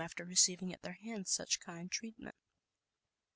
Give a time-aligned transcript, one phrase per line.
[0.01, 2.33] after receiving at their hands such kind treatment.